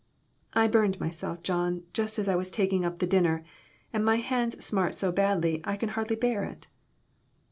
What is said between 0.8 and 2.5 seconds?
myself, John, just as I was